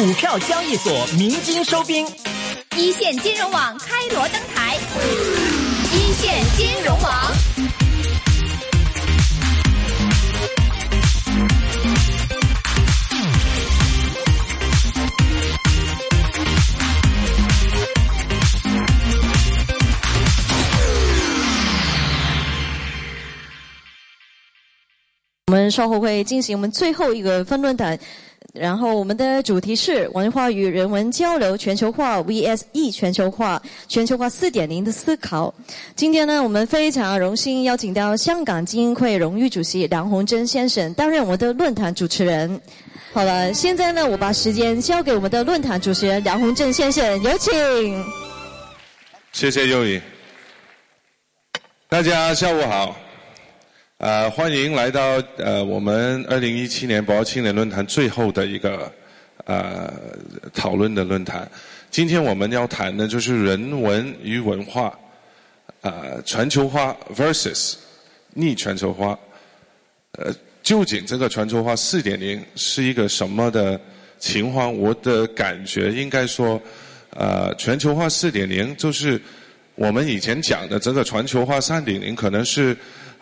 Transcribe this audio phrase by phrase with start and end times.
[0.00, 2.06] 股票交易所鸣金收兵，
[2.74, 4.78] 一线金融网开锣登台，
[5.92, 7.30] 一线金融网。
[25.48, 27.98] 我们稍后会进行我们最后一个分论坛，
[28.52, 35.54] 然后我们的主题是文化与人文交流全球化 vs e 全球化全球化四点零的思考。
[35.94, 42.60] 今天呢，我们非常荣幸邀请到香港精英会荣誉主席梁鸿珍先生担任我们的论坛主持人。
[43.12, 48.04] 好了，现在呢，我把时间交给我们的论坛主持人梁鸿珍先生，有请。
[49.32, 50.00] 谢谢优宇，
[51.88, 52.96] 大家下午好。
[54.00, 58.90] 呃，欢迎来到呃我们二零一七年博鳌青年论坛最后的一个
[59.44, 59.92] 呃
[60.54, 61.46] 讨论的论坛。
[61.90, 64.98] 今天我们要谈的就是人文与文化，
[65.82, 67.74] 呃全球化 versus
[68.32, 69.18] 逆全球化。
[70.12, 73.78] 呃，究竟这个全球化四点零是一个什么的
[74.18, 74.74] 情况？
[74.74, 76.58] 我的感觉应该说，
[77.10, 79.20] 呃，全球化四点零就是
[79.74, 82.74] 我们以前讲的这个全球化三点零，可能是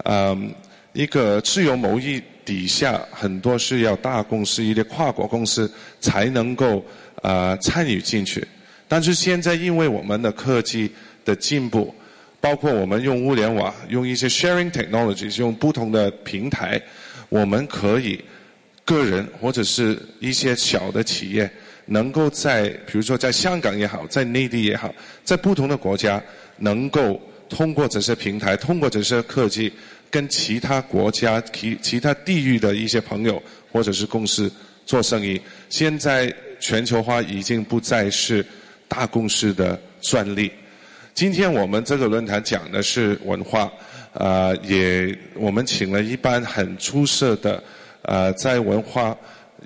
[0.04, 0.54] 嗯。
[0.98, 6.84] 一个自由贸易底下，很多是要大公司、一些跨国公司才能够
[7.22, 8.44] 呃参与进去。
[8.88, 10.90] 但是现在，因为我们的科技
[11.24, 11.94] 的进步，
[12.40, 16.82] 包括我们用物联网、用一些 sharing technologies、用不同的平台，
[17.28, 18.20] 我们可以
[18.84, 21.48] 个人或者是一些小的企业，
[21.86, 26.20] 能够在比如说在香港也好，在内地也好，在不同的国家，
[26.56, 29.72] 能够通过这些平台，通过这些科技。
[30.10, 34.50] 跟其他国家、其其他地域的一些朋友或者是公司
[34.86, 38.44] 做生意，现在全球化已经不再是
[38.88, 40.50] 大公司的专利。
[41.14, 43.70] 今天我们这个论坛讲的是文化，
[44.12, 47.62] 呃，也我们请了一班很出色的，
[48.02, 49.16] 呃，在文化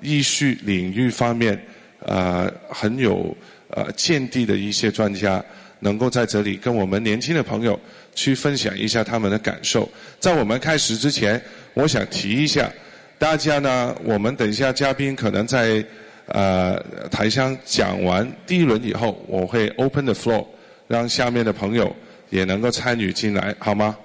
[0.01, 1.57] 艺术领域方面，
[1.99, 3.35] 呃，很有
[3.69, 5.43] 呃见地的一些专家，
[5.79, 7.79] 能够在这里跟我们年轻的朋友。
[8.15, 9.89] 去分享一下他们的感受。
[10.19, 11.41] 在我们开始之前，
[11.73, 12.71] 我想提一下，
[13.17, 15.83] 大家呢，我们等一下嘉宾可能在
[16.27, 16.81] 呃
[17.11, 20.45] 台上讲完第一轮以后，我会 open the floor，
[20.87, 21.95] 让下面的朋友
[22.29, 23.97] 也能够参与进来，好吗？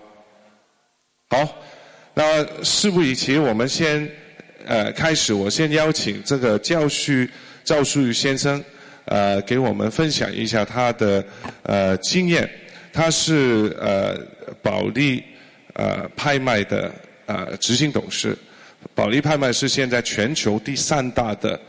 [1.31, 1.57] 好，
[2.15, 4.09] 那事不宜迟，我们先
[4.67, 5.35] 呃开始。
[5.35, 7.27] 我先邀请这个教书
[7.65, 8.63] 赵书宇先生
[9.05, 11.23] 呃给我们分享一下他的
[11.63, 12.49] 呃经验。
[12.99, 14.19] 他是呃
[14.61, 15.23] 保利
[15.75, 16.93] 呃拍卖的
[17.27, 18.37] 呃执行董事，
[18.93, 21.61] 保利拍卖是现在全球第三大的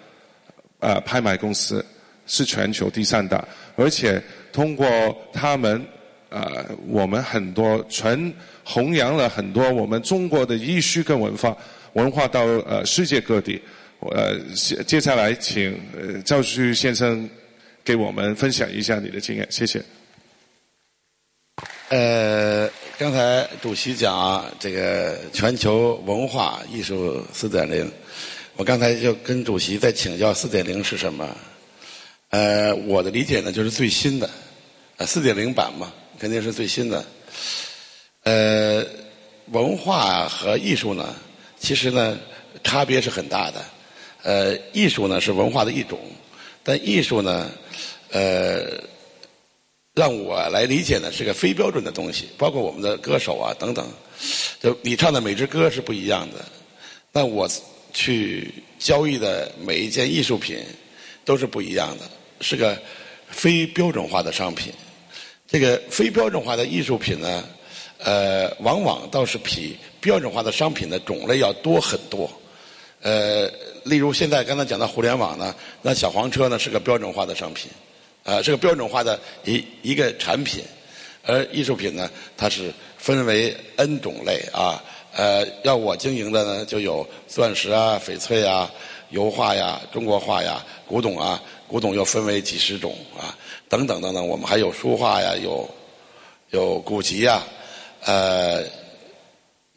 [0.80, 1.86] 呃拍卖公司，
[2.26, 4.20] 是全球第三大，而且
[4.52, 4.88] 通过
[5.32, 5.86] 他们
[6.30, 11.56] 呃我们很多全弘扬了很多我们中国的艺术跟文化
[11.94, 13.62] 文化到呃世界各地，
[14.00, 14.36] 呃
[14.84, 15.80] 接下来请
[16.26, 17.30] 赵旭先生
[17.84, 19.80] 给我们分享一下你的经验，谢谢。
[21.90, 22.70] 呃，
[23.00, 27.92] 刚才主席讲这个全球文化艺术四点零，
[28.56, 31.28] 我刚才就跟主席在请教四点零是什么。
[32.30, 34.30] 呃，我的理解呢就是最新的，
[34.98, 37.04] 呃，四点零版嘛，肯定是最新的。
[38.22, 38.86] 呃，
[39.48, 41.16] 文化和艺术呢，
[41.60, 42.20] 其实呢
[42.64, 43.66] 差别是很大的。
[44.22, 46.00] 呃，艺术呢是文化的一种，
[46.62, 47.50] 但艺术呢，
[48.12, 48.80] 呃。
[50.00, 53.86] 让我来理解呢，是个非标准的东西，包括我们的歌手啊等等，
[54.62, 56.46] 就你唱的每支歌是不一样的，
[57.12, 57.46] 那我
[57.92, 58.50] 去
[58.80, 60.64] 交易的每一件艺术品
[61.26, 62.06] 都是不一样的，
[62.40, 62.82] 是个
[63.28, 64.72] 非标准化的商品。
[65.46, 67.44] 这个非标准化的艺术品呢，
[67.98, 72.32] 呃，往往倒是比标准化的商品的种类要多很多。
[73.02, 73.52] 呃，
[73.84, 77.70] 例如现在刚才讲到互联网呢，那小黄车呢是个标准化的商品。
[78.30, 80.64] 啊，是个标准化的一一个产品，
[81.26, 84.84] 而艺术品呢，它是分为 N 种类啊。
[85.12, 88.72] 呃，要我经营的呢，就有钻石啊、翡翠啊、
[89.10, 93.36] 油画呀、中国画呀、古董啊，古董又分为几十种啊，
[93.68, 94.26] 等等等等。
[94.26, 95.68] 我们还有书画呀，有
[96.52, 97.42] 有古籍呀，
[98.06, 98.64] 呃，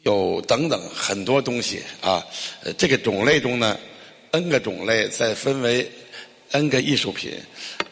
[0.03, 2.23] 有等等很多东西啊。
[2.77, 3.75] 这个种类中呢
[4.31, 5.91] ，N 个种类再分为
[6.51, 7.33] N 个艺术品。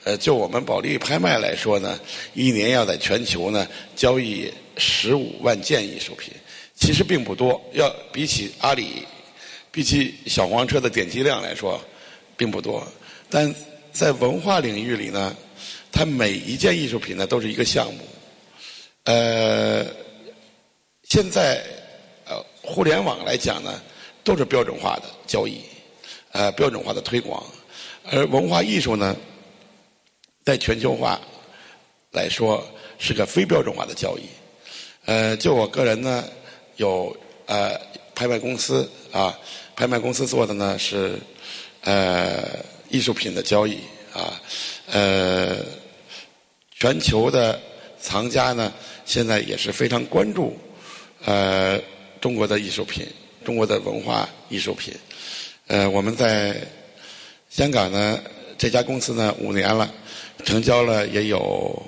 [0.03, 1.99] 呃，就我们保利拍卖来说呢，
[2.33, 6.33] 一年要在全球呢交易十五万件艺术品，
[6.75, 7.61] 其实并不多。
[7.73, 9.05] 要比起阿里，
[9.71, 11.79] 比起小黄车的点击量来说，
[12.35, 12.85] 并不多。
[13.29, 13.53] 但
[13.91, 15.35] 在文化领域里呢，
[15.91, 17.99] 它每一件艺术品呢都是一个项目。
[19.03, 19.85] 呃，
[21.03, 21.63] 现在
[22.25, 23.81] 呃互联网来讲呢，
[24.23, 25.61] 都是标准化的交易，
[26.31, 27.43] 呃标准化的推广，
[28.11, 29.15] 而文化艺术呢，
[30.43, 31.19] 在全球化
[32.11, 32.63] 来说
[32.97, 34.23] 是个非标准化的交易。
[35.05, 36.23] 呃，就我个人呢，
[36.75, 37.15] 有
[37.45, 37.79] 呃
[38.13, 39.37] 拍卖公司啊，
[39.75, 41.17] 拍卖公司做的呢是
[41.81, 42.59] 呃
[42.89, 43.79] 艺术品的交易
[44.13, 44.39] 啊，
[44.91, 45.57] 呃
[46.71, 47.59] 全球的
[47.99, 48.71] 藏家呢
[49.05, 50.55] 现在也是非常关注
[51.25, 51.79] 呃
[52.19, 53.07] 中国的艺术品，
[53.43, 54.93] 中国的文化艺术品。
[55.67, 56.61] 呃，我们在
[57.49, 58.19] 香港呢
[58.61, 59.91] 这家公司呢五年了，
[60.45, 61.81] 成交了也有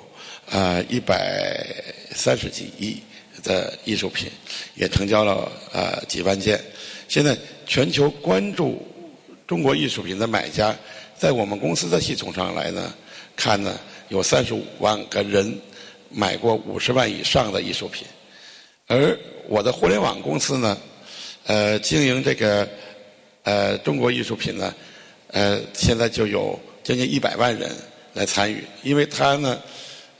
[0.50, 1.64] 呃一百
[2.12, 3.00] 三十几亿。
[3.42, 4.30] 的艺术品
[4.74, 6.58] 也成交了呃几万件。
[7.08, 7.36] 现在
[7.66, 8.82] 全球关注
[9.46, 10.74] 中国艺术品的买家，
[11.18, 12.94] 在我们公司的系统上来呢
[13.36, 13.78] 看呢，
[14.08, 15.60] 有三十五万个人
[16.08, 18.06] 买过五十万以上的艺术品。
[18.86, 19.16] 而
[19.46, 20.78] 我的互联网公司呢，
[21.44, 22.66] 呃，经营这个
[23.42, 24.74] 呃中国艺术品呢，
[25.34, 27.70] 呃，现在就有将近一百万人
[28.14, 29.60] 来参与，因为它呢，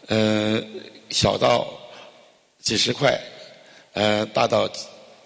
[0.09, 0.63] 呃，
[1.09, 1.67] 小到。
[2.65, 3.21] 几十块，
[3.93, 4.67] 呃，大到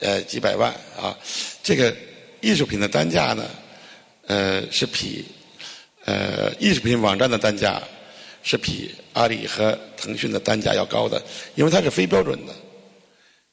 [0.01, 1.17] 呃几百万啊！
[1.63, 1.97] 这个
[2.41, 3.49] 艺术品的单价呢，
[4.27, 5.25] 呃，是比
[6.05, 7.81] 呃艺术品网站的单价
[8.43, 11.23] 是比阿里和腾讯的单价要高的，
[11.55, 12.53] 因为它是非标准的。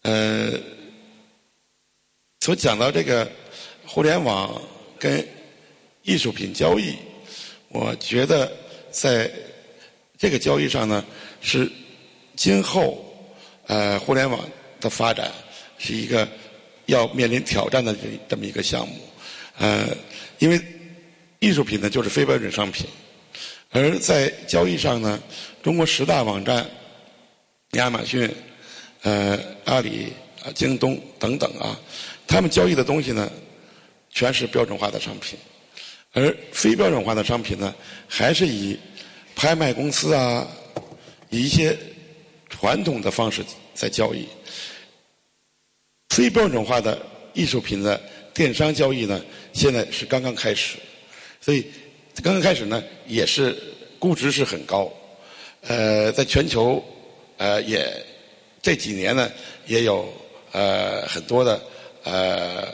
[0.02, 0.60] 呃，
[2.40, 3.30] 所讲到这个
[3.86, 4.60] 互联网
[4.98, 5.24] 跟
[6.06, 6.96] 艺术品交易，
[7.68, 8.50] 我觉得
[8.92, 9.30] 在
[10.18, 11.04] 这个交易上呢，
[11.42, 11.70] 是
[12.38, 13.04] 今后。
[13.68, 14.40] 呃，互联网
[14.80, 15.32] 的发展
[15.80, 16.28] 是一个
[16.86, 18.94] 要面临挑战的这这么一个项目。
[19.58, 19.88] 呃，
[20.38, 20.62] 因为
[21.40, 22.86] 艺术品呢就是非标准商品，
[23.72, 25.20] 而在交易上呢，
[25.64, 26.64] 中国十大网站，
[27.72, 28.30] 亚马逊、
[29.02, 30.14] 呃阿里、
[30.54, 31.76] 京东等等啊，
[32.28, 33.32] 他们交易的东西呢，
[34.12, 35.40] 全是标准化的商品，
[36.16, 37.76] 而非标准化的商品呢，
[38.08, 38.76] 还是以
[39.36, 40.48] 拍卖公司啊，
[41.30, 41.78] 以一些。
[42.48, 44.26] 传统的方式在交易，
[46.10, 46.98] 非标准化的
[47.34, 48.02] 艺术品的
[48.34, 49.22] 电商交易呢，
[49.52, 50.78] 现在是刚刚开始，
[51.42, 51.66] 所以
[52.24, 53.58] 刚刚开始呢，也是
[54.00, 54.90] 估值是很高，
[55.62, 56.82] 呃，在全球
[57.38, 57.92] 呃也
[58.62, 59.30] 这几年呢，
[59.66, 60.08] 也有
[60.54, 61.62] 呃很多的
[62.04, 62.68] 呃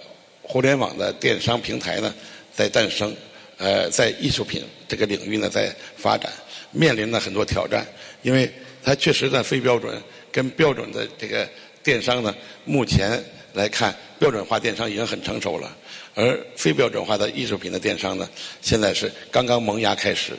[0.43, 2.13] 互联网的电商平台呢
[2.53, 3.15] 在诞生，
[3.61, 6.33] 呃，在艺术品这个领域呢在发展，
[6.71, 7.87] 面临了很多挑战，
[8.23, 8.51] 因为。
[8.83, 11.47] 它确实在非标准跟标准的这个
[11.83, 12.35] 电商呢，
[12.65, 13.23] 目前
[13.53, 15.77] 来看，标准化电商已经很成熟了，
[16.15, 18.27] 而非标准化的艺术品的电商呢，
[18.59, 20.33] 现在是刚刚萌芽开始。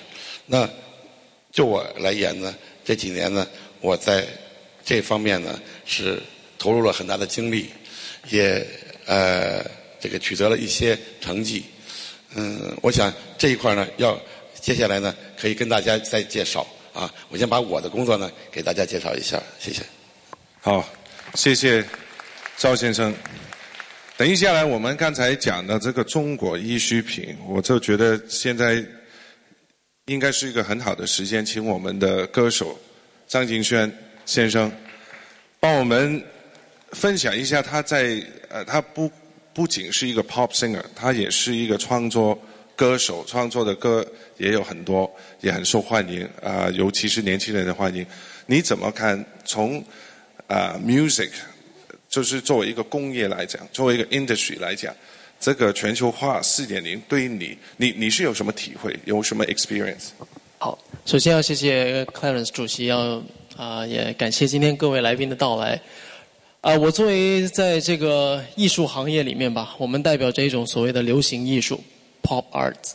[0.44, 0.68] 那
[1.52, 2.52] 就我来言呢，
[2.84, 3.46] 这几年呢，
[3.80, 4.26] 我在
[4.84, 6.20] 这方面呢是
[6.58, 7.70] 投入了很大的精力，
[8.28, 8.66] 也
[9.06, 9.64] 呃
[10.00, 11.62] 这个取得了一些成绩。
[12.34, 14.18] 嗯，我想这一块呢，要
[14.60, 16.66] 接下来呢，可以跟大家再介绍。
[16.92, 19.82] 啊，我先把我的工作呢给大家介绍一下，谢谢。
[20.60, 20.86] 好，
[21.34, 21.82] 谢谢
[22.58, 23.14] 赵先生。
[24.18, 28.84] 等一下来，我们刚才讲的这个中国医需品，我就觉得现在
[30.04, 32.78] 应该是一个很好的时间，请我们的歌手
[33.26, 33.90] 张敬轩
[34.26, 34.70] 先生
[35.58, 36.22] 帮我们
[36.90, 39.10] 分享一下他在呃，他不
[39.54, 42.38] 不仅是一个 pop singer，他也是一个创作。
[42.74, 44.04] 歌手创作的歌
[44.38, 45.08] 也有很多，
[45.42, 48.04] 也很受欢迎啊，尤其是年轻人的欢迎。
[48.46, 49.22] 你怎么看？
[49.44, 49.78] 从
[50.48, 51.30] 啊，music，
[52.08, 54.92] 就是作为一个工业来讲，作为一个 industry 来讲，
[55.38, 58.98] 这个全球化四点零对于你，你你是有什么体会？
[59.04, 60.08] 有什么 experience？
[60.58, 63.22] 好，首先要谢谢 Clarence 主席，要
[63.54, 65.80] 啊也感谢今天各位来宾的到来。
[66.62, 71.78] 啊，我作为在这个艺术行业里面吧，我们代表着一种所谓的流行艺术。
[72.22, 72.92] Pop arts，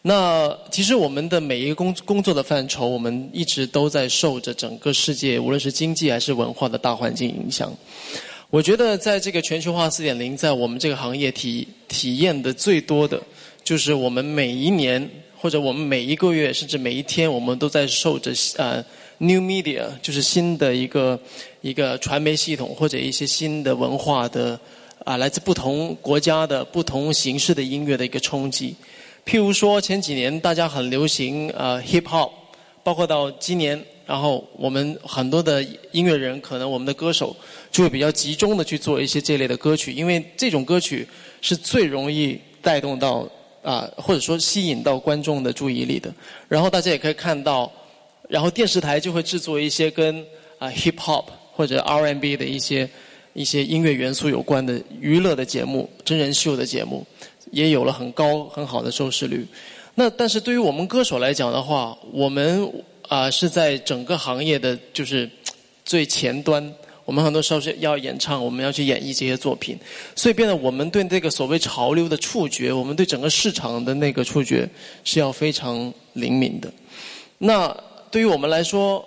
[0.00, 7.70] 那其实我们的每一个工工作的范畴，我们一直都在受着整个世界，无论是经济还是文化的大环境影响。
[8.48, 13.22] 我觉得在这个全球化四点零，在我们这个行业体体验的最多的，
[13.62, 18.82] 就是我们每一年或者我们每一个月，甚至每一天，我们都在受着呃
[19.18, 21.20] new media，就是新的一个
[21.60, 24.58] 一个传媒系统或者一些新的文化的。
[25.02, 28.76] 啊，来自不同国家的不同形式的音乐的一个冲击。
[29.24, 32.30] 譬如说，前几年大家很流行呃 hip hop，
[32.84, 37.34] 包括到今年，然后我们很多的音乐人，可能我们的歌手
[37.72, 41.08] 就会比较集中的去做一些这类的歌曲，因为这种歌曲
[41.40, 43.26] 是最容易带动到
[43.62, 46.12] 啊，或者说吸引到观众的注意力的。
[46.46, 47.72] 然后大家也可以看到，
[48.28, 50.22] 然后电视台就会制作一些跟
[50.58, 52.88] 啊 hip hop 或者 R&B 的一些
[53.32, 57.06] 一些音乐元素有关的娱乐的节目、真人秀的节目，
[57.50, 59.46] 也有了很高很好的收视率。
[59.94, 62.70] 那但是对于我们歌手来讲的话，我们
[63.08, 65.28] 啊是在整个行业的就是
[65.84, 66.72] 最前端。
[67.06, 69.76] 我们很多时候是要演唱，我们要去演绎这些作品，
[70.14, 74.68] 所以变得我们对这个所谓潮流的触觉，我们对整个市场的那个触觉
[75.02, 76.72] 是要非常灵敏的。
[77.38, 77.76] 那
[78.12, 79.04] 对于我们来说，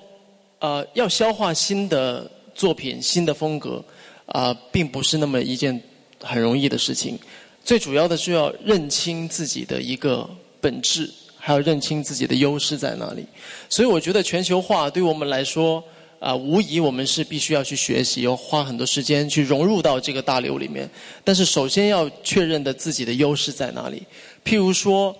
[0.63, 3.83] 呃，要消化新的作品、新的风格，
[4.27, 5.77] 啊，并不是那么一件
[6.21, 7.19] 很容易的事情。
[7.65, 10.25] 最主要的是要认清自己的一个
[10.61, 13.25] 本质，还要认清自己的优势在哪里。
[13.67, 15.83] 所以我觉得全球化对我们来说。
[16.19, 20.89] 啊，无疑我们是必须要去学习，要花很多时间去融入到这个大流里面。
[21.21, 24.01] 但是首先要确认的自己的优势在哪里。
[24.45, 25.13] 譬如说，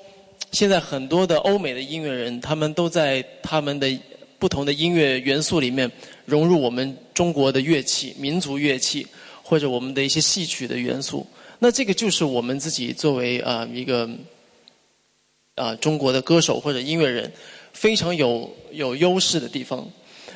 [0.53, 3.91] 现在很多的欧美的音乐人，他们都在他们的
[4.43, 5.89] 不同的音乐元素里面
[6.25, 9.07] 融入我们中国的乐器、民族乐器，
[9.41, 11.25] 或者我们的一些戏曲的元素。
[11.59, 14.09] 那这个就是我们自己作为啊一个
[15.55, 17.31] 啊中国的歌手或者音乐人
[17.71, 19.89] 非常有有优势的地方。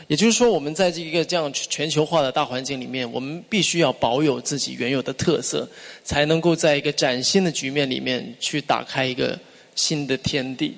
[0.08, 5.68] 也就是说，我们在这一个这样全球化的大环境里面，我们必须要保有自己原有的特色，
[6.06, 9.38] 才能够在一个崭新的局面里面去打开一个
[9.76, 10.78] 新的天地。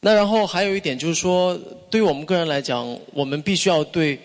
[0.00, 1.58] 那然后还有一点就是说，
[1.90, 4.18] 对于我们个人来讲，我们必须要对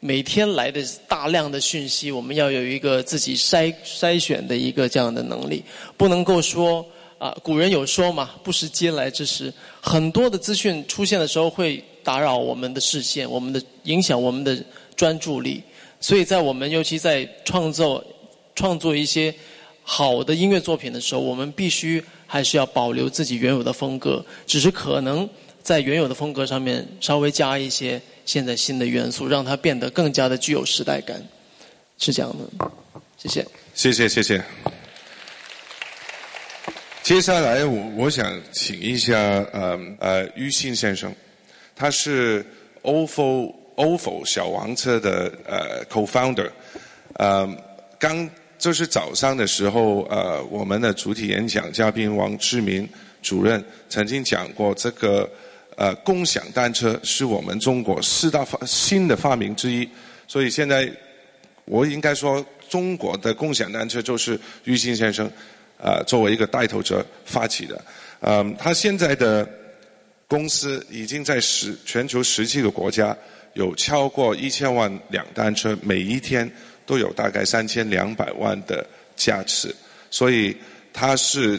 [0.00, 5.62] 每天来的大量的讯息，我们要有一个自己筛筛选的一个这样的能力，
[5.96, 6.84] 不能够说
[7.18, 11.82] 啊，古人有说嘛，不识嗟来之食，很多的资讯出现的时候会。
[12.02, 14.56] 打扰我们的视线，我们的影响我们的
[14.96, 15.62] 专注力，
[16.00, 18.02] 所以在我们尤其在创作
[18.54, 19.32] 创作一些
[19.92, 25.28] 好的音乐作品的时候，我们必须还是要保留自己原有的风格，只是可能
[25.64, 31.20] 在原有的风格上面稍微加一些现在新的元素，让它变得更加的具有时代感，
[31.98, 32.70] 是这样的。
[33.18, 33.44] 谢谢。
[33.74, 34.40] 谢谢谢谢。
[37.02, 39.18] 接下来我我想请一下
[39.52, 41.12] 呃呃于信先生。
[41.74, 42.46] 他是
[42.82, 46.48] OFO OFO 小黄车的呃 co-founder，
[47.14, 47.48] 呃，
[47.98, 48.30] 刚
[48.60, 52.88] 就是早上的时候，呃，我们的主题演讲嘉宾王志明
[53.22, 55.28] 主任曾经讲过，这个
[55.76, 59.88] 呃共享单车是我们中国四大发新的发明之一，
[60.28, 60.88] 所以现在
[61.64, 65.28] 我应该说，中国的共享单车就是于新先生
[65.78, 67.84] 呃作为一个带头者发起的，
[68.20, 69.48] 嗯，他现在的。
[70.30, 73.16] 公司已经在十全球十几个国家
[73.54, 76.48] 有超过一千万辆单车，每一天
[76.90, 79.72] 都有大概三千两百万的价值，
[80.10, 80.56] 所以
[80.92, 81.56] 它是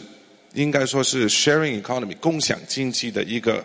[0.52, 3.64] 应该说是 sharing economy 共享经济的一个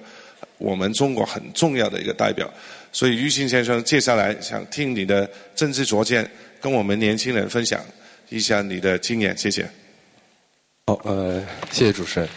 [0.58, 2.50] 我们中国很重要的一个代表。
[2.94, 6.26] 所以于新先生接下来想听你的政治拙见，
[6.62, 7.84] 跟我们年轻人分享
[8.30, 9.70] 一下你的经验，谢谢。
[10.86, 12.30] 好，呃，谢谢主持人，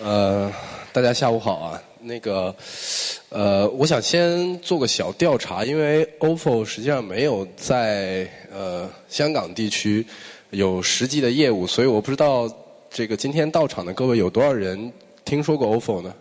[0.00, 0.50] 呃。
[0.92, 2.54] 大家下午好啊，那个，
[3.28, 10.04] 呃，我想先做个小调查，因为 OFO 实际上没有在呃香港地区
[10.50, 12.50] 有实际的业务，所以我不知道
[12.90, 14.92] 这个今天到场的各位有多少人
[15.24, 16.14] 听说过 OFO 呢？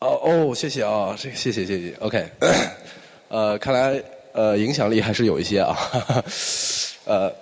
[0.00, 2.26] 哦哦，谢谢啊，这个谢谢谢谢，OK，
[3.28, 4.02] 呃，看来
[4.32, 5.76] 呃影响力还是有一些啊，
[7.04, 7.32] 呃，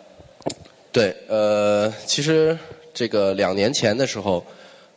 [0.93, 2.59] 对，呃，其实
[2.93, 4.45] 这个两年前的时候。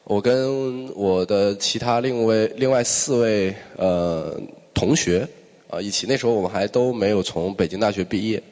[0.06, 4.38] 我跟我的其他另外另外四位呃
[4.74, 5.26] 同学
[5.70, 8.44] 啊一起，那时候我们还都没有从北京大学毕业，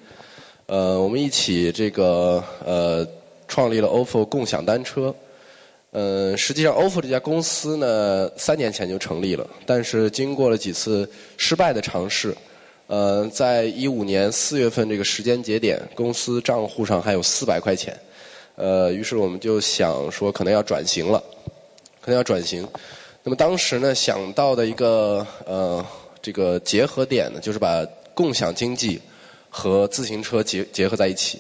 [0.68, 3.06] 呃，我们一起这个呃
[3.50, 5.14] 创立了 OFO 共享单车。
[5.92, 12.34] 呃，实际上 OFO 这家公司呢，三年前就成立了，但是经过了几次失败的尝试，
[12.88, 17.94] 呃，在一五年四月份这个时间节点，公司账户上还有四百块钱。
[18.62, 21.20] 呃，于是我们就想说，可能要转型了，
[22.00, 22.62] 可能要转型。
[23.24, 25.84] 那么当时呢，想到的一个呃
[26.22, 29.02] 这个结合点呢，就是把共享经济
[29.50, 31.40] 和自行车结结合在一起。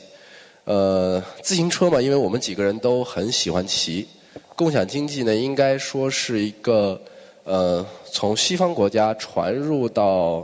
[0.63, 4.07] 呃，自行车嘛，因为我们几个人都很喜欢骑，
[4.55, 6.99] 共享经济呢，应该说是一个
[7.43, 10.43] 呃从西方国家传入到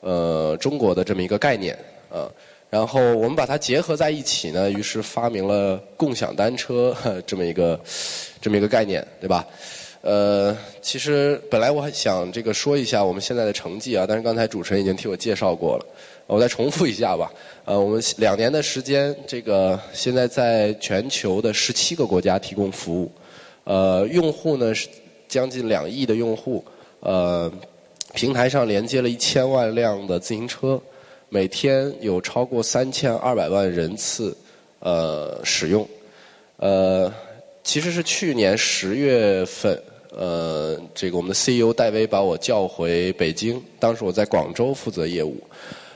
[0.00, 1.74] 呃中国的这么一个概念
[2.10, 2.28] 啊。
[2.70, 6.94] 然后我们把它结合在一起呢，于是发明了共享单车
[7.26, 7.80] 这么一个
[8.40, 9.46] 这么一个概念，对吧？
[10.00, 15.86] 呃，其实本来我还想这个说一下我们现在的成绩啊，但是刚才主持人已经替我介绍过了。
[16.26, 17.32] 我再重复一下吧。
[17.64, 23.10] 呃，我们两年的时间，这个现在在全球的十七个国家提供服务，
[23.64, 24.88] 呃，用户呢是
[25.26, 26.62] 将近两亿的用户，
[27.00, 27.50] 呃，
[28.14, 30.80] 平台上连接了一千万辆的自行车，
[31.28, 34.36] 每天有超过三千二百万人次
[34.80, 35.86] 呃使用，
[36.56, 37.12] 呃，
[37.62, 39.80] 其实是去年十月份。
[40.10, 45.36] 呃，这个我们的 CEO 戴维把我叫回北京，当时我在广州负责业务，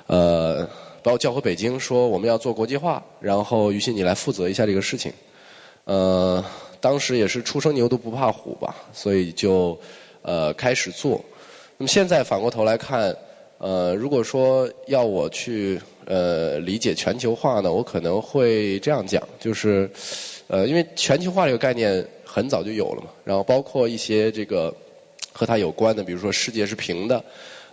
[0.07, 0.69] 呃，
[1.03, 5.11] 把我叫回北京说我们要做国际化，然后于信你来负责一下这个事情，
[5.85, 6.45] 呃，
[6.79, 9.77] 当时也是初生牛犊不怕虎吧，所以就
[10.21, 11.21] 呃开始做。
[11.79, 13.17] 那么现在反过头来看，
[13.63, 19.89] 呃，如果说要我去呃理解全球化呢，我可能会这样讲，就是
[20.49, 22.05] 呃，因为全球化这个概念。
[22.35, 24.75] 很早就有了嘛，然后包括一些这个
[25.35, 27.23] 和它有关的，比如说世界是平的，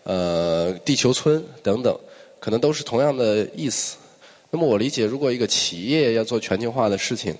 [0.03, 1.97] 呃，地球村等等，
[2.41, 3.95] 可能都是同样的意思。
[4.51, 7.33] 那么我理解，如果一个企业要做全球化的事情，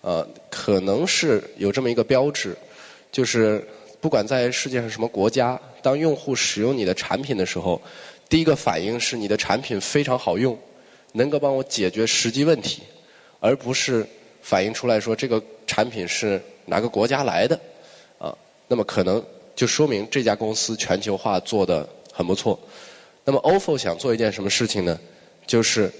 [0.00, 2.56] 呃，可能是有这么一个标志，
[3.10, 3.62] 就是
[4.02, 7.80] 不管在世界上什么国家，当用户使用你的产品的时候，
[8.28, 10.58] 第一个反应是你的产品非常好用，
[11.12, 12.82] 能够帮我解决实际问题，
[13.40, 14.06] 而不是
[14.42, 16.38] 反映出来说这个产品是。
[16.64, 17.58] 哪个国家来的
[18.18, 18.32] 啊？
[18.68, 19.22] 那么可能
[19.56, 22.56] 就说明这家公司全球化做的很不错。
[23.24, 24.96] 那么 OFO 想做一件什么事情呢？
[25.44, 25.92] 就是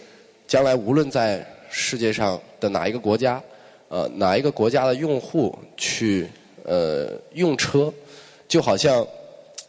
[0.47, 3.43] 将来无论在世界上的哪一个国家，
[3.89, 6.29] 呃，哪一个国家的用户去
[6.65, 7.93] 呃用车，
[8.49, 9.07] 就好像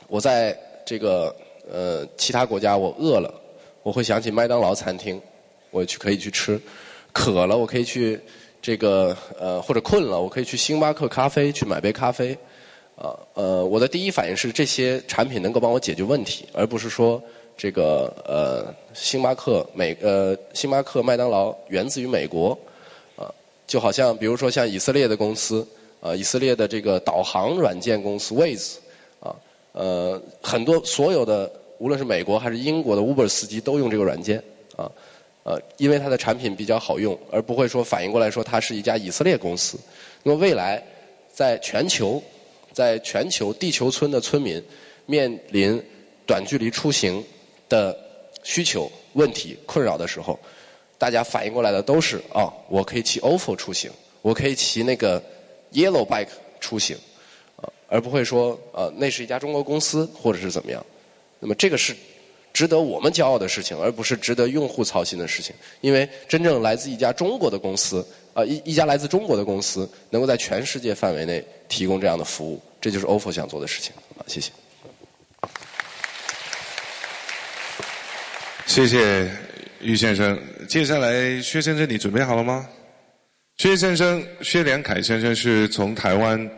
[0.07, 1.35] 我在这个
[1.71, 3.33] 呃其他国家我饿了，
[3.83, 5.21] 我会想起麦当劳餐厅，
[5.71, 6.57] 我去可以去吃；
[7.11, 8.19] 渴了，我可以去。
[8.65, 12.31] 这个呃，或者困了，我可以去星巴克咖啡去买杯咖啡，
[12.95, 17.21] 啊呃，我的第一反应是这些产品能够帮我解决问题，而不是说
[17.57, 22.57] 这个呃星巴克美呃星巴克麦当劳源自于美国，
[23.17, 23.27] 啊
[23.67, 25.67] 就好像比如说像以色列的公司
[26.03, 28.75] 呃以色列的这个导航软件公司 Waze
[29.21, 29.33] 啊
[29.71, 34.43] 呃很多所有的无论是美国还是英国的 Uber 司机都用这个软件
[34.75, 34.91] 啊。
[35.45, 39.77] 呃，因为它的产品比较好用，而不会说反应过来说它是一家以色列公司。
[40.23, 40.81] 那么未来，
[41.33, 42.23] 在全球，
[42.71, 44.63] 在全球地球村的村民
[45.05, 45.83] 面临
[46.25, 47.21] 短距离出行
[47.67, 47.93] 的
[48.43, 50.39] 需求问题困扰的时候，
[50.97, 55.21] 大家反应过来的都是啊，我可以骑 ofo 出行，我可以骑那个
[55.73, 56.95] yellow bike 出行，
[57.57, 60.85] 啊，而不会说呃那是一家中国公司或者是怎么样。
[61.39, 61.95] 那么这个是。
[62.53, 65.55] 值得我们骄傲的事情，而不是值得用户操心的事情。
[65.81, 68.05] 因为真正来自一家中国的公司，
[68.35, 73.91] 啊，一一家来自中国的公司，能够在全世界范围内提供这样的服务，这就是 OFO 想做的事情。
[74.19, 74.51] 啊，谢谢。
[78.67, 79.31] 谢谢
[79.81, 80.39] 于先生。
[80.69, 82.69] 接下来，薛先生，你准备好了吗？
[83.57, 86.49] 薛先生，薛连凯先生是从台湾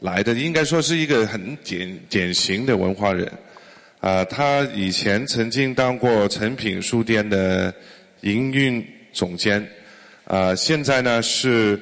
[0.00, 3.30] 来的，应该说是一个很典典型的文化人。
[4.00, 7.74] 啊，他以前曾经当过诚品书店的
[8.20, 9.66] 营运总监，
[10.24, 11.80] 啊，现在呢是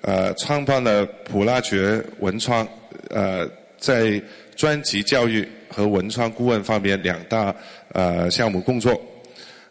[0.00, 2.66] 呃创办了普拉爵文创，
[3.10, 4.22] 呃，在
[4.54, 7.54] 专辑教育和文创顾问方面两大
[7.92, 8.98] 呃项目工作，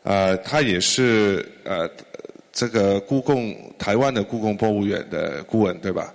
[0.04, 1.90] 啊，他也是呃
[2.56, 6.12] 这个故宫台湾的故宫博物院的顾问，对吧？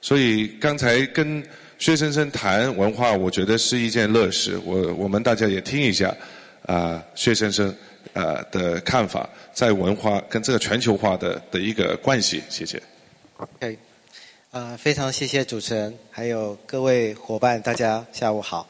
[0.00, 1.40] 所以刚才跟。
[1.78, 4.56] 薛先生谈文化，我觉得是一件乐事。
[4.64, 6.16] 我我们大家也听一下，
[6.64, 7.74] 啊，薛先生
[8.12, 12.40] 啊的看法，在文化跟这个全球化的的一个关系。
[12.48, 12.80] 谢谢。
[13.36, 13.76] OK，
[14.52, 18.68] 啊，非常谢谢主持人，还有各位伙伴，大家下午好。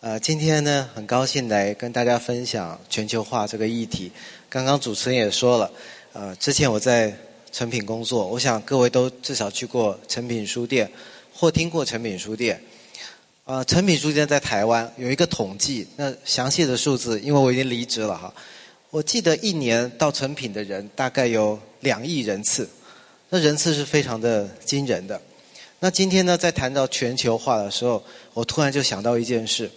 [0.00, 4.12] 呃，今天呢，很高兴来跟大家分享全球化这个议题。
[4.50, 5.70] 刚刚主持人也说了，
[6.12, 7.16] 呃，之前我在
[7.50, 10.90] 成品工作，我想各位都至少去过成品书店。
[11.34, 12.62] 或听过诚品书店，
[13.46, 18.32] 啊，诚品书店在台湾有一个统计，那详细的数字，因为我已经离职了哈，
[18.90, 22.68] 我记得一年到诚品的人大概有两亿人次，
[23.30, 25.20] 那人次是非常的惊人的。
[25.80, 29.70] 那今天呢，在谈到全球化的时候，我突然就想到一件事，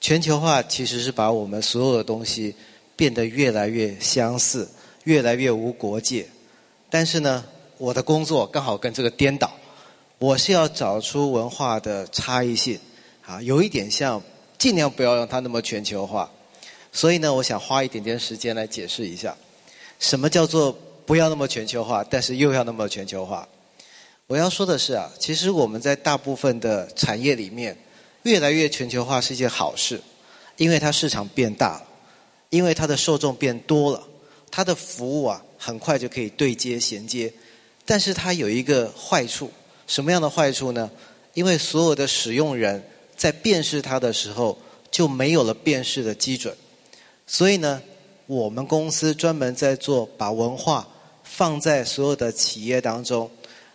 [0.00, 2.54] 全球化其实是把我们所有的东西
[2.94, 4.66] 变得越来越相似，
[5.04, 6.26] 越来越无国界。
[6.90, 7.44] 但是呢，
[7.78, 9.50] 我的工作刚好跟这个颠倒。
[10.18, 12.78] 我是要找出文化的差异性，
[13.26, 14.22] 啊，有一点像，
[14.56, 16.30] 尽量不要让它那么全球化。
[16.92, 19.36] 所以呢，我想花一点点时间来解释一下，
[19.98, 23.46] 什么叫做不要那么全球化，但是又要那么全球化。
[24.26, 27.76] 我要说的是啊，其实我们在大部分的产业里面，
[28.22, 30.00] 越来越全球化是一件好事，
[30.56, 31.84] 因为它市场变大了。
[32.50, 34.00] 因为它的受众变多了，
[34.54, 37.32] 它的服务啊很快就可以对接衔接。
[37.84, 39.50] 但是它有一个坏处，
[39.88, 40.88] 什么样的坏处呢？
[41.32, 42.80] 因为所有的使用人
[43.16, 44.56] 在辨识它的时候
[44.92, 46.54] 就没有了辨识的基准，
[47.26, 47.82] 所以呢，
[48.28, 50.86] 我们公司专门在做把文化
[51.24, 53.28] 放在所有的企业当中。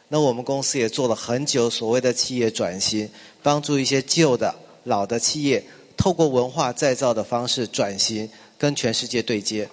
[0.08, 3.10] 那我们公司也做了很久所谓的企业转型，
[3.44, 5.62] 帮助一些旧的老的企业
[5.98, 9.70] 透过文化再造的方式转型，跟全世界对接。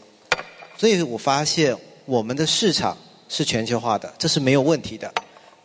[0.76, 2.96] 所以我发现我们的市场
[3.28, 5.12] 是全球化的，这是没有问题的。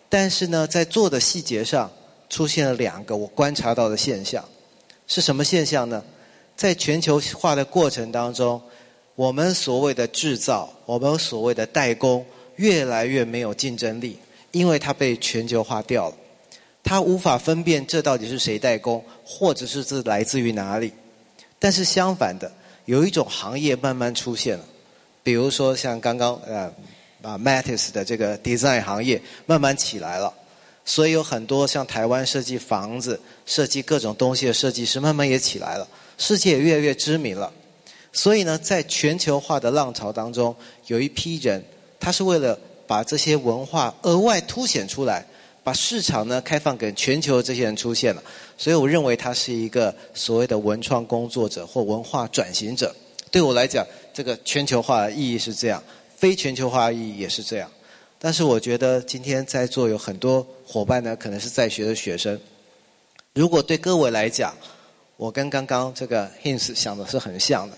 [0.10, 1.92] 但是呢，在做的细节上
[2.30, 4.44] 出现了两个我观察到的现象，
[5.08, 6.04] 是什么现象呢？
[6.56, 8.62] 在全球化的过程当中，
[9.16, 12.26] 我们所谓的制造，我们所谓的代工，
[12.58, 14.18] 越来越没有竞争力。
[14.52, 16.16] 因为它被全球化掉了，
[16.84, 20.92] 它无法分辨这到底是谁代工，或者是这来自于哪里。
[21.58, 22.52] 但是相反的，
[22.84, 24.66] 有一种行业慢慢出现了，
[25.24, 26.72] 比如说像刚刚呃
[27.22, 30.34] 啊 Mattis 的这个 design 行业慢慢起来了，
[30.86, 37.52] 所以有很多像台湾设计房子、设计各种东西的设计师慢慢也起来了，世界也越来越知名了。
[38.12, 40.56] 所以呢，在全球化的浪潮当中，
[40.88, 41.64] 有一批人，
[42.00, 42.58] 他是为了。
[42.88, 45.26] 把这些文化额外凸显出来，
[45.64, 48.22] 把市场呢开放给全球这些人出现了，
[48.58, 52.94] 所以我认为他是一个所谓的文创工作者或文化转型者。
[53.32, 55.84] 对我来讲，这个全球化意义是这样，
[56.16, 57.70] 非全球化意义也是这样。
[58.20, 62.40] 但是我觉得今天在座有很多伙伴呢，可能是在学的学生。
[63.34, 64.56] 如果对各位来讲，
[65.18, 67.78] 我跟刚刚这个 Hints 想的是很像的。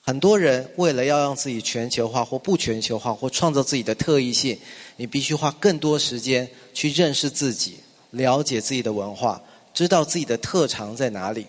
[0.00, 4.58] 很多人为了要让自己全球化或不全球化或创造自己的特异性，
[4.96, 7.78] 你必须花更多时间去认识自己，
[8.10, 9.40] 了解自己的文化，
[9.72, 11.46] 知道自己的特长在哪里。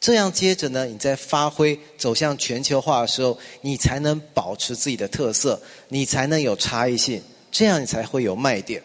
[0.00, 8.82] 这样接着呢，你在发挥走向全球化的时候，你才能保持自己的特色，你才能有差异性，这样你才会有卖点。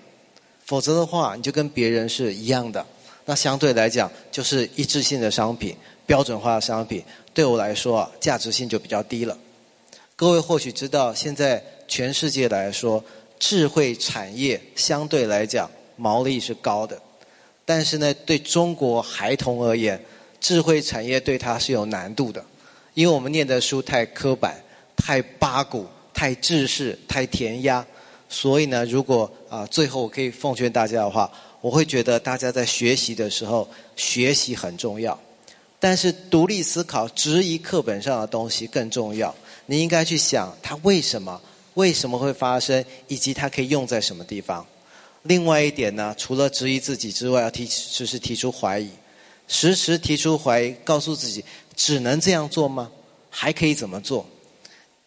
[0.66, 2.86] 否则的话，你就跟别人是一样的，
[3.26, 5.76] 那相对来讲就是一致性的商品。
[6.06, 7.02] 标准化的商品
[7.34, 9.38] 对我来说啊，价值性就比较低了。
[10.18, 13.02] 各位或许知道，现在全世界来说，
[13.40, 17.02] 智慧产业相对来讲毛利是高的，
[17.64, 19.98] 但是呢，对中国孩童而言，
[20.44, 22.44] 智慧产业对它是有难度的，
[22.96, 24.62] 因为我们念的书太刻板、
[24.98, 27.84] 太八股、太制式、太填鸭，
[28.28, 35.18] 所以呢，如果啊，最后我可以奉劝大家的话，我会觉得大家在学习的时候，学习很重要。
[35.80, 39.34] 但是独立思考、质疑课本上的东西更重要。
[39.66, 41.42] 你应该去想它为什么、
[41.76, 44.66] 为什么会发生，以及它可以用在什么地方。
[45.22, 48.90] 另外一点呢，除了质疑自己之外，要提时时提出怀疑，
[49.48, 51.44] 时时提出怀疑，告诉自己
[51.76, 52.92] 只能这样做吗？
[53.30, 54.26] 还可以怎么做？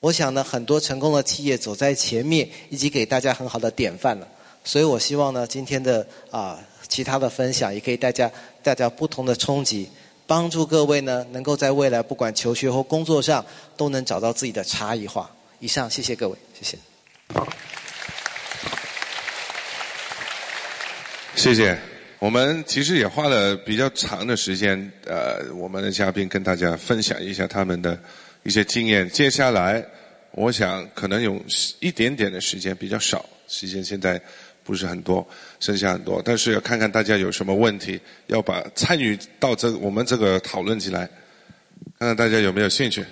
[0.01, 4.29] 我想呢，很多成功的企业走在前面，以及给大家很好的典范了。
[4.65, 8.31] 所以我希望呢，今天的啊其他的分享也可以大家
[8.63, 9.89] 大家不同的冲击。
[10.29, 13.47] 帮助各位呢，能够在未来不管求学或工作上，
[13.77, 15.31] 都能找到自己的差异化。
[15.61, 16.79] 以上，谢谢各位，谢谢。
[21.37, 21.96] 谢谢。
[22.27, 27.97] 我们其实也花了比较长的时间，呃，我们的嘉宾跟大家分享一下他们的
[28.43, 29.09] 一些经验。
[29.09, 29.81] 接下来，
[30.33, 31.41] 我想可能有
[31.79, 34.21] 一点点的时间，比较少时间，现在。
[34.65, 35.25] 不是很多，
[35.61, 41.09] 剩下很多，但是要看看大家有什么问题，要把参与到这我们这个讨论起来，
[42.01, 43.05] 看看大家有没有兴趣。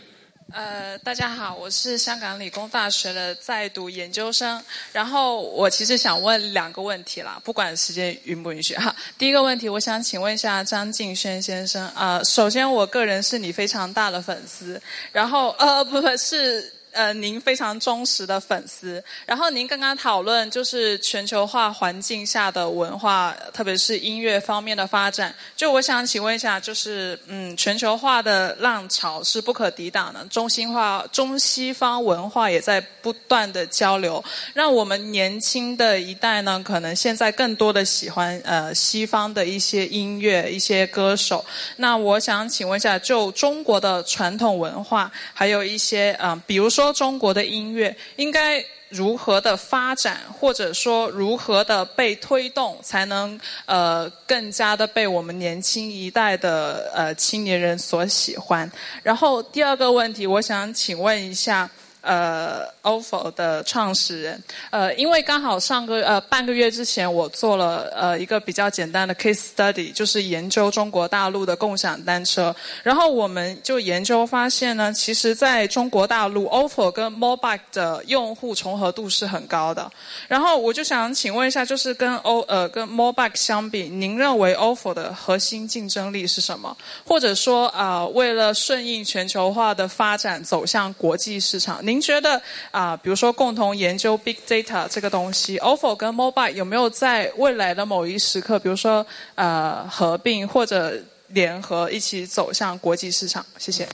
[0.53, 8.95] 呃，大家好，我是香港理工大学的在读研究生，然后我其实想问两个问题啦，不管时间允不允许哈。
[9.19, 14.81] 第一个问题，我想请问一下张敬轩先生啊，首先我个人是你非常大的粉丝，
[15.13, 16.73] 然后呃，不是。
[16.95, 19.03] 呃，您非常忠实的粉丝。
[19.27, 25.35] 然后您刚刚讨论就是全球化环境下的文化，特别是音乐方面的发展。
[25.57, 34.23] 就我想请问一下，就是嗯，全球化的浪潮是不可抵挡的，中心化、中西方文化也在不断的交流。
[34.55, 41.45] 让我们年轻的一代呢，可能现在更多的喜欢呃西方的一些音乐、一些歌手。
[41.79, 46.84] 那我想请问一下，就中国的传统文化，还有一些啊，比如说。
[46.93, 58.71] 中国的音乐应该如何的发展，或者说如何的被推动，才能呃更加的被我们年轻一代的呃青年人所喜欢？
[59.03, 61.69] 然后第二个问题，我想请问一下，
[62.05, 64.43] 呃 OFO 的创始人。
[64.71, 72.55] 呃，因为刚好上个呃半个月之前，我做了呃一个比较简单的 case study，就是研究中国大陆的共享单车。
[72.83, 79.91] 然后我们就研究发现呢，其实在中国大陆，OFO 跟 Mobike 的用户重合度是很高的。
[80.29, 86.77] 然后我就想请问一下，就是跟 O 呃跟 Mobike 相比，您认为 OFO 的核心竞争力是什么？
[87.07, 100.95] 或者说啊，为了顺应全球化的发展，走向国际市场，您觉得啊，比如说共同研究 Big Data 这个东西，OFO 跟 mobile 有没有在未来的某一时刻，比如说呃合并或者
[101.29, 103.45] 联合一起走向国际市场？
[103.59, 103.89] 谢谢。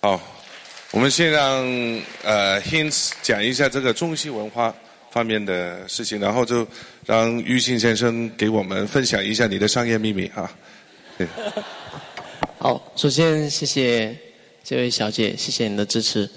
[0.00, 0.20] 好，
[0.90, 1.62] 我们先让
[2.22, 4.74] 呃 Hints 讲一下这个中西文化
[5.10, 6.66] 方面的事情，然后就
[7.04, 10.50] 让于信先生给我们分享一下你的商业秘密哈。
[11.18, 11.26] 对。
[12.58, 14.16] 好，首先谢谢
[14.64, 16.30] 这位小姐，谢谢你的支持。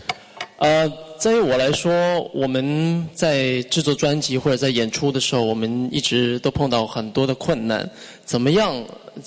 [0.58, 0.90] 呃，
[1.20, 7.90] 在于我来说，我们在制作专辑或者在演出的时候，我们一直都碰到很多的困难。
[8.24, 8.82] 怎么样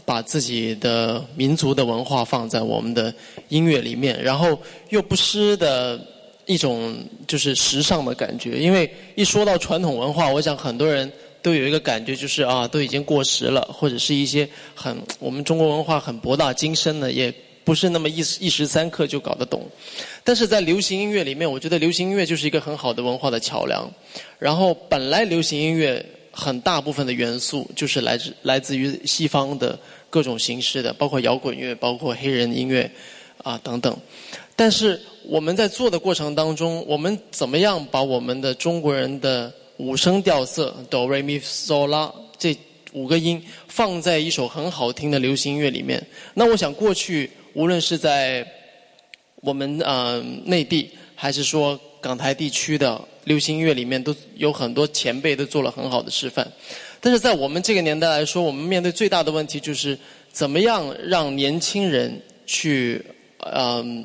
[0.05, 3.13] 把自己的民族的文化放在我们的
[3.49, 6.01] 音乐里面，然后又不失的
[6.47, 8.59] 一种就是时尚的感觉？
[8.59, 11.11] 因为一说到传统文化，我想很多人。
[11.41, 17.33] 都有一个感觉，就是啊，都已经过时了，或者是一些很我们中国文化很博大精深的，也
[17.69, 19.69] 不是那么一时一时三刻就搞得懂。
[20.25, 23.87] 但是在流行音乐里面，我觉得流行音乐就是一个很好的文化的桥梁。
[24.39, 26.03] 然后本来流行音乐
[26.33, 29.79] 很大部分的元素就是来自来自于西方的
[30.09, 32.91] 各种形式的，包括摇滚乐，包括黑人音乐
[33.43, 33.95] 啊等等。
[34.57, 42.57] 但是我们在做的过程当中，我们怎么样把我们的中国人的五声调色哆瑞咪嗦啦这
[42.95, 46.03] 五个音放在一首很好听的流行音乐里面。
[46.33, 48.47] 那我想过去无论是在
[49.37, 56.47] 我们呃内地，还是说港台地区的流行音乐里面，都有很多前辈都做了很好的示范。
[57.01, 59.99] 但是在我们这个年代来说，我们面对最大的问题就是
[60.33, 63.05] 怎么样让年轻人去
[63.39, 64.05] 嗯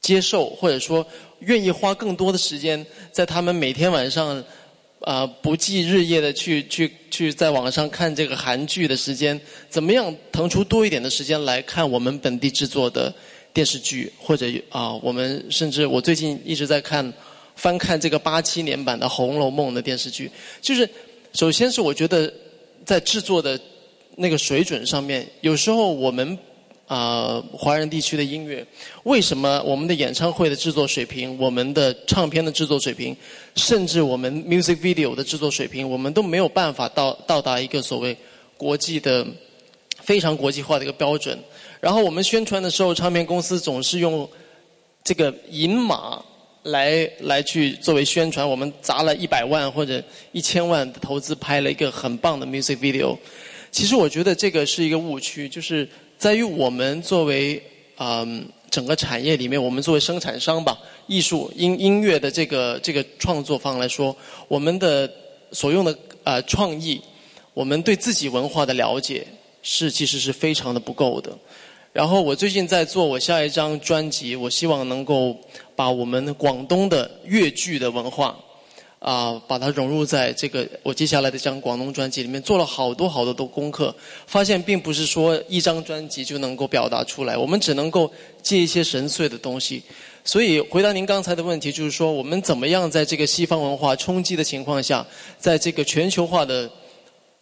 [0.00, 1.06] 接受，或者说
[1.40, 4.42] 愿意花更多的时间在他们每天晚上。
[5.04, 13.14] 啊，不计日夜的去去去在网上看这个韩剧的时间，怎么样腾出多一点的时间来看我们本地制作的
[13.52, 17.12] 电视剧，或者啊，我们甚至我最近一直在看
[17.56, 20.88] 翻看这个八七年版的《红楼梦》的电视剧，就是
[21.32, 22.32] 首先是我觉得
[22.84, 23.60] 在制作的
[24.16, 26.38] 那个水准上面，有时候我们。
[26.92, 28.62] 啊，华人地区的音乐，
[29.04, 33.16] 为什么我们的演唱会的制作水平、我们的唱片的制作水平，
[33.56, 38.14] 甚至我们 music video 的制作水平，我们都没有办法到到达一个所谓
[38.58, 39.26] 国际的
[40.02, 41.38] 非常国际化的一个标准？
[41.80, 44.28] 然后我们宣传的时候，唱片公司总是用
[45.02, 46.22] 这个银马
[46.64, 48.46] 来来去作为宣传。
[48.46, 53.16] 我们砸了一百万或者一千万的投资拍了一个很棒的 music video，
[53.70, 55.88] 其实我觉得这个是一个误区，就是。
[56.22, 57.60] 在于我们作为
[57.96, 65.12] 嗯整个产业里面，我们作为生产商吧，艺术音音乐的这个这个创作方来说，我们的
[65.50, 67.02] 所用的呃创意，
[67.54, 69.26] 我们对自己文化的了解
[69.62, 71.36] 是其实是非常的不够的。
[71.92, 75.36] 然后我最近在做我下一张专辑，我希望能够
[75.74, 78.38] 把我们广东的粤剧的文化。
[79.02, 83.92] 啊，把它融入在这个我接下来的这张广东专辑里面，做了好多好多的功课，
[84.26, 88.08] 发现并不是说一张专辑就能够表达出来，我们只能够
[88.42, 89.82] 借一些神髓的东西。
[90.24, 95.04] 所以回答您刚才的问题，就是说我们怎么样在这个西方文化冲击的情况下，
[95.36, 96.70] 在这个全球化的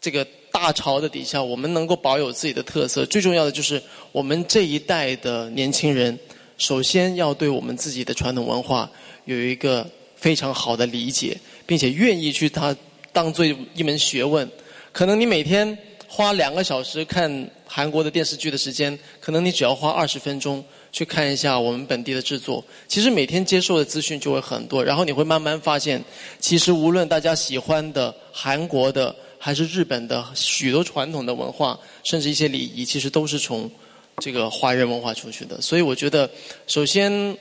[0.01, 3.05] 这个大潮的底下，我们能够保有自己的特色。
[3.05, 6.19] 最重要的就是我们这一代的年轻人，
[6.57, 8.91] 首先要对我们自己的传统文化
[9.27, 9.87] 有一个
[10.21, 11.37] 非常好的理解。
[11.67, 12.77] 并且愿意去它
[13.13, 14.51] 当做一门学问，
[14.91, 15.79] 可能你每天
[16.09, 22.65] 花两个小时看韩国的电视剧的时间，可能你只要花二十分钟去看一下我们本地的制作。
[22.89, 26.03] 其实每天接受的资讯就会很多，然后你会慢慢发现，
[26.41, 33.71] 其实无论大家喜欢的韩国的还是日本的许多传统的文化，甚至一些礼仪，其实都是从
[34.19, 35.61] 这个华人文化出去的。
[35.61, 36.29] 所以我觉得，
[36.67, 37.39] 首先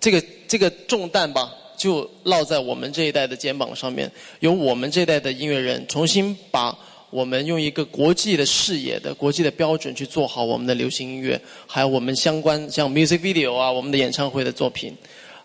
[0.00, 1.48] 这个这个重担吧。
[1.82, 6.72] 就落在我们这一代的肩膀上面，由我们这一代的音乐人重新把
[7.10, 14.96] 我们用一个国际的视野的国际的标准去做好我们的流行音乐，还有我们相关像 music video 啊，我们的演唱会的作品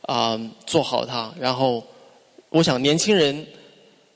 [0.04, 1.34] 啊，做好它。
[1.39, 1.84] 然后，
[2.50, 3.43] 我想年轻人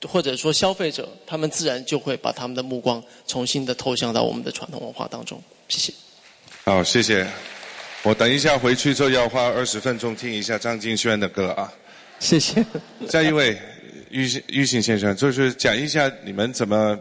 [0.06, 5.42] 或者说消费者，他们自然就会把他们的目光重新的投向到我们的传统文化当中。
[5.68, 5.92] 谢谢。
[6.64, 7.26] 好，谢谢。
[8.04, 11.72] 我等一下回去就要花二十分钟听一下张敬轩的歌啊。
[12.22, 12.64] 谢谢。
[13.08, 13.58] 下一位，
[14.10, 16.96] 玉信玉信先生，就是讲一下你们怎么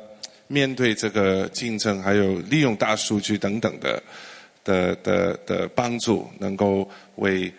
[0.47, 4.01] 面对这个竞争，还有利用大数据等等的
[4.63, 7.53] 的的的帮助，能够为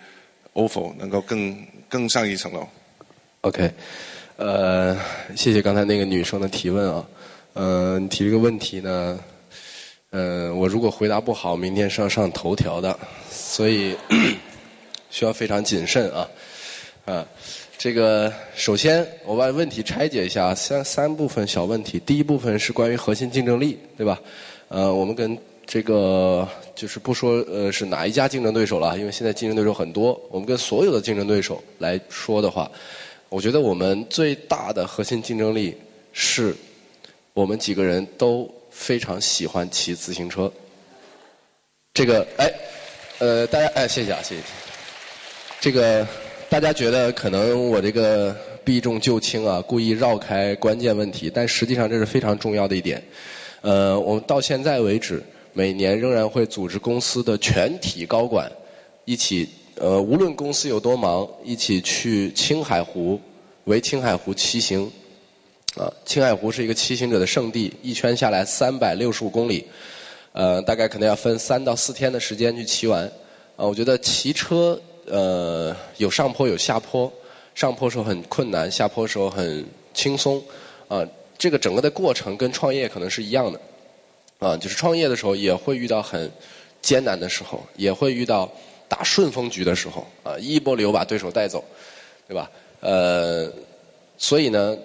[0.55, 1.57] OFO 能够更
[1.89, 2.67] 更上一层楼。
[3.43, 3.71] OK，
[4.35, 4.99] 呃，
[5.37, 7.07] 谢谢刚才那个女生的提问啊。
[7.53, 9.21] 呃，你提这个问题呢，
[10.11, 12.99] 呃，我如果回答不好，明天是要上头条的，
[13.31, 13.97] 所以
[15.11, 16.29] 需要非常谨慎啊。
[17.05, 17.27] 啊，
[17.77, 21.99] 这个首先我把问题拆解一下，三三部分小问题。
[22.07, 24.21] 第一部分是关于核心竞争力，对吧？
[24.69, 25.37] 呃，我们跟
[25.67, 32.71] 这个就是不说呃是哪一家竞争对手了，因为现在竞争对手很多，我们跟所有的竞争对手来说的话，
[33.29, 35.77] 我觉得我们最大的核心竞争力
[36.13, 36.55] 是
[37.35, 40.51] 我们几个人都非常喜欢骑自行车。
[41.93, 42.53] 这个哎，
[43.19, 44.43] 呃，大家哎，谢谢啊，谢谢。
[45.61, 46.07] 这个
[46.53, 53.03] 大家觉得可能我这个避重就轻啊，故意绕开关键问题，但实际上这是非常重要的一点。
[53.63, 55.23] 呃，我们到现在为止，
[55.55, 58.53] 每年仍然会组织公司的全体高管
[59.07, 63.19] 一起，呃，无论公司有多忙，一起去青海湖
[63.65, 64.93] 围青海湖骑行。
[65.75, 69.65] 啊，青海湖是一个骑行者的圣地，一圈下来三百六十五公里，
[70.35, 73.11] 呃，大概可能要分三到四天的时间去骑完。
[73.57, 77.13] 啊，我觉得骑车呃有上坡有下坡，
[77.55, 80.43] 上坡时候很困难，下坡时候很轻松。
[80.89, 81.07] 啊，
[81.39, 83.61] 这个整个的过程跟创业可能是一样的。
[84.39, 86.31] 啊，就是创业的时候也会遇到很
[86.81, 88.51] 艰难的时候，也会遇到
[88.89, 91.65] 打顺风局的时候，啊，一波流把对手带走，
[92.27, 92.51] 对吧？
[92.81, 93.53] 呃，
[94.19, 94.77] 所以呢。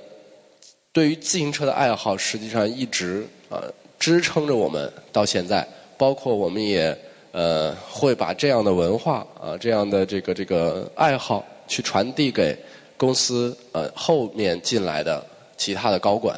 [0.93, 3.62] 对于自行车的爱好，实际上一直啊
[3.99, 5.67] 支撑着我们到现在。
[5.95, 6.97] 包括我们也
[7.38, 12.58] 呃会把这样的文化啊这样的这个这个爱好去传递给
[12.97, 15.23] 公司呃后面进来的
[15.56, 16.36] 其他的高管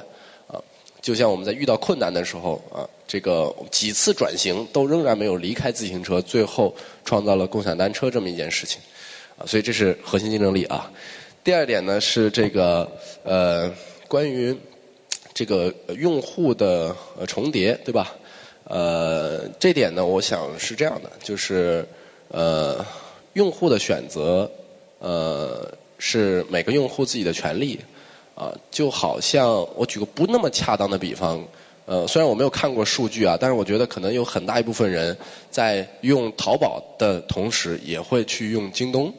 [0.48, 0.60] 啊。
[1.02, 8.82] 就像我们在遇到困难的时候啊，这个几次转型都仍然没有离开自行车，最后创造了共享单车这么一件事情
[9.38, 9.46] 啊。
[9.46, 10.92] 所以这是核心竞争力啊。
[11.44, 12.92] 第二点呢是这个
[13.24, 13.72] 呃。
[14.10, 14.58] 关于
[15.36, 16.96] 这个用户的
[17.28, 18.12] 重叠，对吧？
[18.70, 21.84] 呃，这点呢，我想是这样的，就是
[22.28, 22.86] 呃，
[23.34, 24.50] 用户的选择，
[25.00, 27.80] 呃，是每个用户自己的权利
[28.36, 28.54] 啊。
[28.70, 31.44] 就好像我举个不那么恰当的比方，
[31.88, 35.18] 呃，虽然我没有看过数据啊，但是我觉得可能有很大一部分人
[35.50, 39.12] 在用淘宝的同时，也会去用京东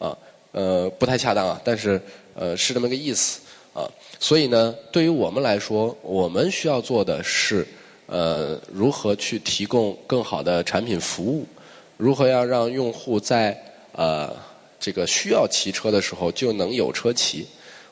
[0.00, 0.18] 啊。
[0.50, 2.00] 呃，不太恰当啊，但是
[2.34, 3.40] 呃，是这么个意思
[3.72, 3.88] 啊。
[4.18, 7.64] 所以呢，对于我们来说，我们需要做的是，
[8.06, 11.46] 呃，如何去提供更好的产品服务，
[11.96, 13.56] 如何要让用户在
[13.92, 14.34] 呃
[14.78, 17.46] 这个需要骑车的时候就能有车骑。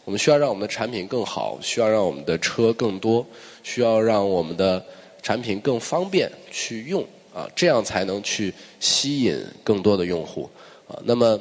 [0.05, 3.27] 我们需要让我们的产品更好，需要让我们的车更多，
[3.62, 4.85] 需要让我们的
[5.22, 10.48] 产品更方便去用啊，这样才能去吸引更多的用户
[10.87, 10.98] 啊。
[11.05, 11.40] 那么，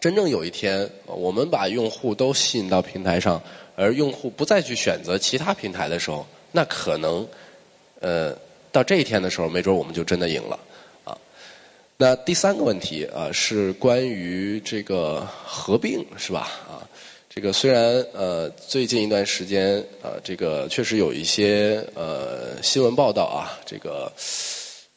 [0.00, 3.40] 真正有一天，我们把用户都吸引到平台上。
[3.76, 7.26] 而用户不再去选择其他平台的时候，那可能，
[8.04, 8.36] 呃，
[8.70, 10.60] 到这一天的时候，没准我们就真的赢了，
[11.04, 11.16] 啊。
[11.96, 16.40] 那第三个问题啊，是关于这个合并，是吧？
[16.68, 16.84] 啊，
[17.30, 24.12] 这个虽然呃最近一段时间啊，这个确实有一些呃新闻报道啊，这个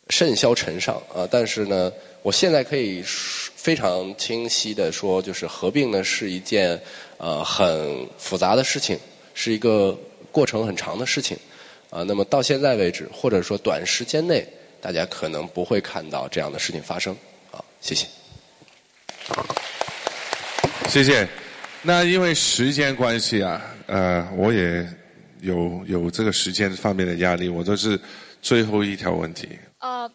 [0.09, 1.89] 甚嚣尘上啊，但是呢，
[2.23, 6.77] 我现在可以非常清晰的说，就是合并呢是一件。
[7.19, 8.95] 呃，很复杂的事情，
[9.33, 9.97] 是一个
[10.31, 11.35] 过程很长的事情，
[11.97, 14.47] 啊，那么到现在为止，或者说短时间内，
[14.79, 17.17] 大家可能不会看到这样的事情发生，
[17.49, 18.05] 好，谢谢。
[20.87, 21.27] 谢谢。
[21.81, 24.87] 那因为时间关系啊，呃，我也
[25.41, 27.99] 有有这个时间方面的压力，我都是
[28.43, 29.49] 最后一条问题。
[29.79, 30.07] 呃。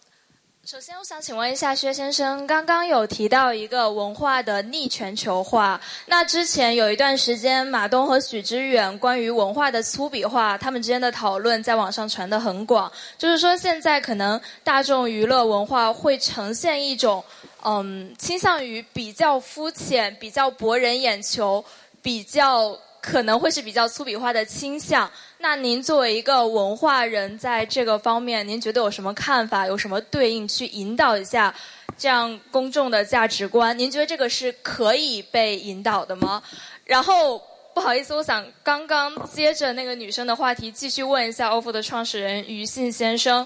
[0.64, 5.78] 首先，我想请问一下薛先生，刚刚有提到一个文化的逆全球化。
[6.06, 12.90] 那之前有一段时间，马东和许知远关于文化的粗鄙化，他们之间的讨论在网上传得很广。
[13.18, 17.24] 就是说，现在可能大众娱乐文化会呈现一种，
[17.64, 21.62] 嗯，倾向于比较肤浅、比较博人眼球、
[22.00, 22.78] 比较。
[23.04, 25.10] 可能会是比较粗鄙化的倾向。
[25.42, 29.66] 那您作为一个文化人，在这个方面，您觉得有什么看法？
[29.66, 31.52] 有什么对应去引导一下
[31.98, 33.76] 这样公众的价值观？
[33.76, 36.40] 您觉得这个是可以被引导的吗？
[36.84, 37.42] 然后
[37.74, 43.44] 不好意思，我想刚刚接着那个女生的话题，继续问一下 OFO 的创始人于信先生，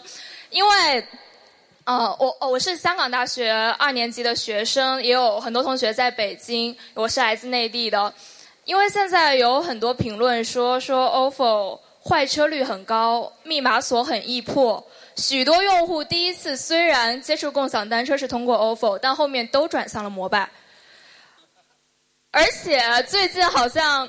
[0.51, 1.03] 因为
[1.85, 6.77] 呃，我，我是香港大学二年级的学生，也有很多同学在北京。
[6.93, 8.13] 我是来自内地的，
[8.67, 14.87] 因为现在有很多评论说说 OFO 坏车率很高，密码锁很易破，
[15.17, 20.49] 许多用户第一次虽然接触共享单车是通过 OFO，但后面都转向了摩拜。
[22.31, 24.09] 而且最近好像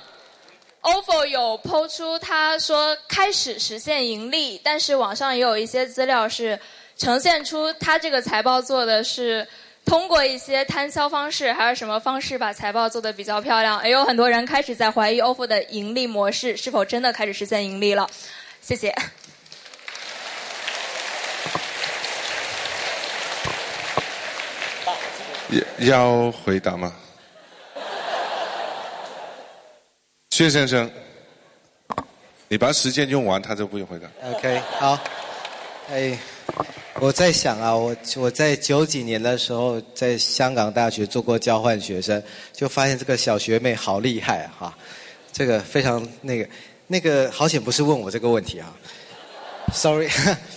[0.82, 6.60] OFO 有抛出，他说开始实现盈利，但是网上也有一些资料是。
[7.00, 9.48] 呈现出他这个财报做的是
[9.88, 13.82] 通过一些摊销方式，还是什么方式把财报做的比较漂亮？
[13.86, 18.06] 也有很多人开始在怀疑 OFO 的盈利模式是否真的开始实现盈利了。
[18.62, 18.94] 谢谢。
[25.80, 26.94] 要回答吗？
[30.32, 30.92] 薛先生，
[32.50, 34.08] 你把时间用完，他就不用回答。
[34.32, 35.00] OK，好，
[35.90, 36.20] 哎。
[37.00, 42.22] 我在想啊，我我在九几年的时候在香港大学做过交换学生，
[42.52, 44.56] 就发现这个小学妹好厉害啊！
[44.60, 44.78] 哈，
[45.32, 46.50] 这个非常那个
[46.88, 48.76] 那个好险不是问我这个问题啊
[49.72, 50.10] ，sorry。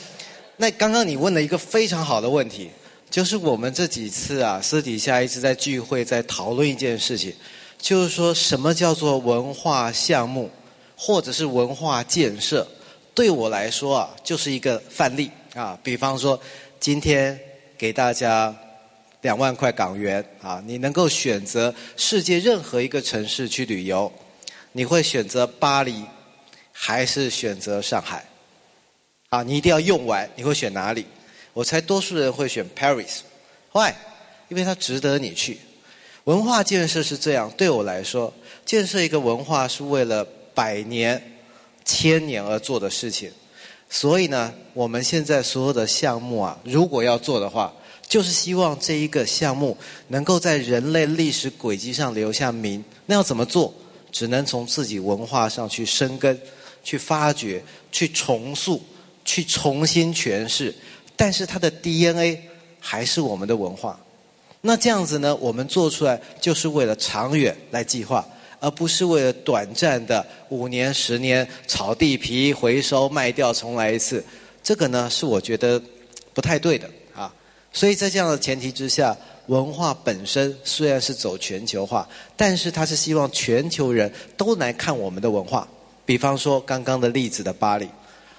[0.56, 2.70] 那刚刚你问了一个非常好的问题，
[3.10, 7.34] 就是我们这几次啊私底下一直在聚会在讨论一件事情，
[7.78, 10.50] 就是说什么叫做文化项目
[10.96, 12.66] 或者是文化建设？
[13.14, 15.30] 对我来说啊，就是一个范例。
[15.54, 16.40] 啊，比方说，
[16.78, 17.38] 今天
[17.76, 18.54] 给大家
[19.22, 24.12] 两万块港元啊，你能够选择世界任何一个城市去旅游，
[24.72, 26.04] 你会选择巴黎
[26.72, 28.24] 还是选择上海？
[29.30, 31.04] 啊，你一定要用完，你会选哪里？
[31.52, 33.92] 我猜多数人会选 Paris，Why？
[34.48, 35.58] 因为它值得你去。
[36.24, 38.32] 文化建设是这样，对我来说，
[38.64, 40.24] 建设一个文化是为了
[40.54, 41.40] 百年、
[41.84, 43.32] 千年而做的事情。
[43.92, 47.72] 所以呢，我们现在所有的项目啊，如果要做的话，
[48.08, 49.76] 就是希望这一个项目
[50.08, 52.82] 能够在人类历史轨迹上留下名。
[53.06, 53.74] 那要怎么做？
[54.12, 56.40] 只能从自己文化上去生根、
[56.82, 57.62] 去发掘、
[57.92, 58.80] 去重塑、
[59.24, 60.74] 去重新诠释。
[61.16, 62.40] 但是它的 DNA
[62.80, 63.98] 还是我们的文化。
[64.62, 68.26] 那这样子呢，我们做出来就是为了长远来计划。
[68.60, 74.22] 而不是为了短暂的五年、十年炒地皮、回收、卖掉、重来一次，
[74.62, 75.82] 这个呢是我觉得
[76.32, 77.34] 不太对的啊。
[77.72, 85.66] 所以在这样的前提之下，文化本身虽然是走全球化，但是它是希望全球人都来看我们的文化。
[86.04, 87.88] 比方说刚刚的例子的巴黎，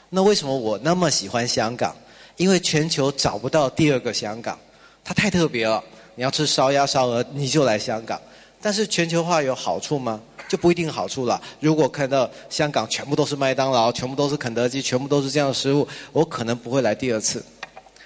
[0.09, 1.95] 那为什么我那么喜欢香港？
[2.37, 4.57] 因为全球找不到第二个香港，
[5.03, 5.83] 它太特别了。
[6.15, 8.19] 你要吃烧鸭、烧鹅，你就来香港。
[8.61, 10.21] 但是全球化有好处吗？
[10.47, 11.41] 就不一定好处了。
[11.61, 17.41] 如果看到香港全部都是麦当劳，全部都是肯德基，全部都是这样的食物，我可能不会来第二次。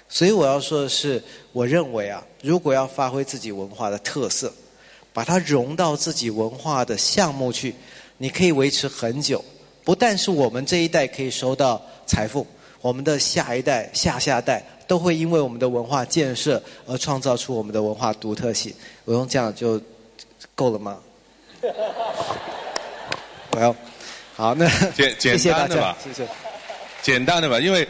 [0.08, 1.20] 所以我要说的是，
[1.52, 4.52] 我认为啊，如果要发挥自己文化的特色，
[5.12, 7.74] 把它融到自己文化的项目去，
[8.16, 9.44] 你可以维持很久。
[9.82, 12.46] 不但是我们这一代可以收到财富，
[12.80, 18.72] 我们的下一代、下下代都会因为我们的文化建设而创造出我们的文化独特性。
[19.04, 19.82] 我用这样就。
[20.56, 20.98] 够了吗？
[23.52, 23.74] 我要
[24.34, 26.26] 好，那简 简单的吧，谢谢。
[27.02, 27.86] 简单的吧，因为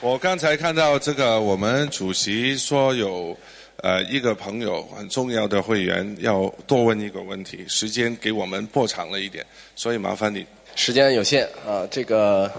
[0.00, 3.36] 我刚才看到这个，我们主席说有
[3.78, 9.44] 呃一个朋友很重要的会员要多问一个问题，时间给我们过长了一点，
[9.74, 10.46] 所以麻烦你。
[10.76, 12.50] 时间有限啊，这个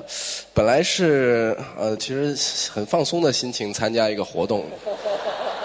[0.54, 4.66] 本来是呃其实很放松的心情参加一个活动，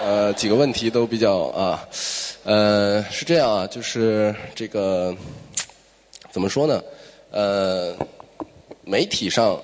[0.07, 1.85] 呃几个问题都比较啊。
[2.45, 5.13] 呃，是这样啊，就是这个
[6.31, 6.81] 怎么说呢？
[7.29, 7.93] 呃，
[8.85, 9.61] 媒体上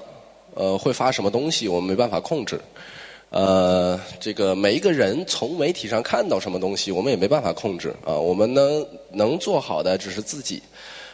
[0.53, 2.59] 呃会发什么东西，我们没办法控制。
[3.29, 8.13] 呃，这个每一个人从媒体上看到什么东西，我们也没办法控制啊。
[8.13, 10.61] 我们能能做好的只是自己。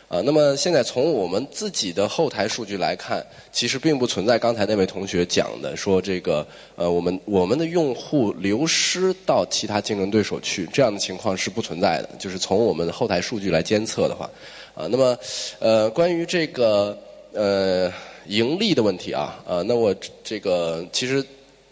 [0.09, 6.45] 啊，那么现在从我们自己的后台数据来看，其实并不存在刚才那位同学讲的说这个
[6.75, 12.09] 呃，我们我们的用户流失到其他竞争对手去这样的情况是不存在的。
[12.17, 14.27] 就是从我们后台数据来监测的话，
[14.73, 15.15] 啊，那么
[15.59, 16.97] 呃，关于这个
[17.31, 17.93] 呃
[18.25, 19.93] 盈利的问题啊，呃，那我
[20.23, 21.23] 这个其实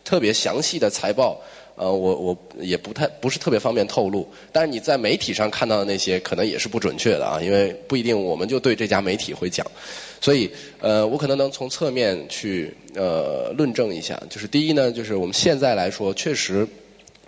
[0.05, 1.41] 特别详细的财报。
[1.77, 9.63] 呃，我我也不太不是特别方便透露，但是你在媒体上看到的那些可能也是不准确的啊，因为不一定我们就对这家媒体会讲，
[10.19, 10.49] 所以
[10.81, 16.67] 呃，我可能能从侧面去呃论证一下，就是第一呢，就是我们现在来说确实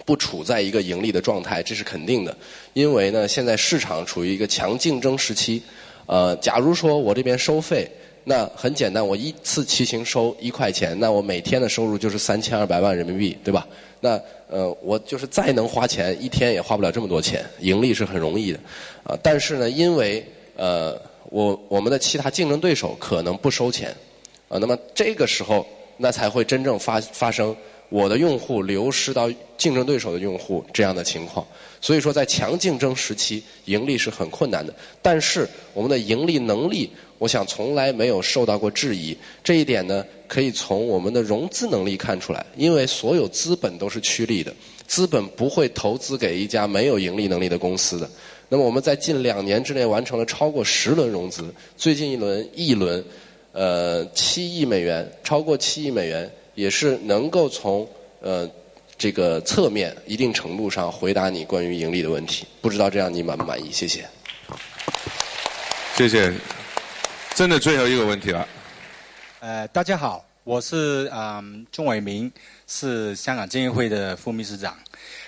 [0.03, 2.35] 不处在一个盈利的状态，这是肯定的，
[2.73, 5.61] 因为呢现在市场处于一个强竞争时期，
[6.07, 7.87] 呃，假如说我这边收费。
[8.25, 13.65] 那很简单，我一次骑行收一块钱，那我每天的收入就是三千二百万人民币，对吧？
[13.99, 18.59] 那呃，我就是再能花钱，一天也花不了这么多钱，盈利是很容易的，
[19.03, 20.25] 啊，但是呢，因为
[20.55, 23.95] 呃，我我们的其他竞争对手可能不收钱，
[24.47, 25.65] 啊，那么这个时候，
[25.97, 27.55] 那才会真正发发生
[27.89, 31.45] 我的用户流失到竞争对手的用户这样的情况。
[31.81, 34.73] 所以说，在强竞争时期，盈利是很困难的。
[35.01, 39.17] 但是我们的盈利能力，我想从来没有受到过质疑。
[39.43, 40.05] 这一点呢？
[40.27, 44.53] 可以从我们的融资能力看出来，因为所有资本都是趋利的，
[44.85, 48.07] 资本不会投资给一家没有盈利能力的公司的。
[48.47, 53.03] 那么我们在近两年之内完成了超过十轮融资，最近一轮一轮，
[53.53, 57.87] 呃，七亿美元，超过七亿美元，也是能够从
[58.21, 58.47] 呃
[58.99, 62.45] 这个侧面一定程度上回答你关于盈利的问题。
[62.59, 63.71] 不知道这样你满不满意？
[63.71, 64.05] 谢谢。
[65.95, 66.33] 谢谢。
[67.33, 68.45] 真的最后一个问题了。
[69.39, 72.29] 呃，大家好，我是嗯钟伟明，
[72.67, 74.77] 是香港监议会的副秘书长。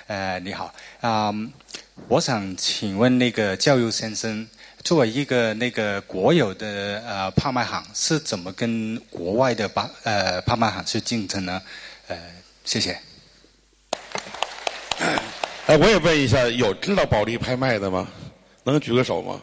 [0.08, 1.34] 呃，你好，啊，
[2.10, 4.46] 我想请问那个教育先生，
[4.84, 11.62] 作为一个那个国有的呃拍卖行，是怎么跟国外的拍呃拍卖行去竞争呢？
[12.10, 12.18] 呃，
[12.66, 13.00] 谢谢。
[15.66, 18.08] 哎，我也问一下，有知道保利拍卖的吗？
[18.64, 19.42] 能举个手吗？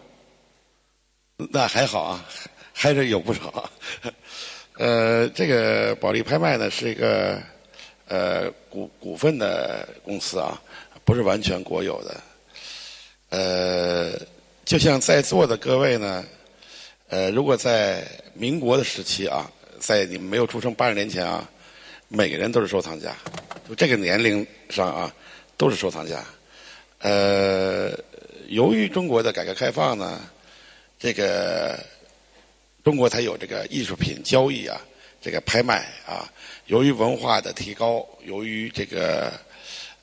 [1.51, 2.25] 那还好啊，
[2.73, 3.69] 还是有不少。
[4.79, 7.41] 呃，这个保利拍卖呢是一个
[8.07, 10.61] 呃股股份的公司啊，
[11.05, 12.21] 不是完全国有的。
[13.31, 14.13] 呃，
[14.65, 16.25] 就像在座的各位呢，
[17.09, 19.51] 呃，如果在民国的时期啊，
[19.81, 21.49] 在你们没有出生八十年前啊，
[22.07, 23.13] 每个人都是收藏家，
[23.69, 25.13] 就这个年龄上啊，
[25.59, 26.25] 都是收藏家。
[27.01, 27.93] 呃，
[28.47, 30.19] 由于中国的改革开放呢，
[30.99, 31.79] 这个。
[32.85, 34.81] 中国才有这个艺术品交易啊，
[35.21, 36.27] 这个拍卖啊。
[36.67, 39.31] 由于文化的提高，由于这个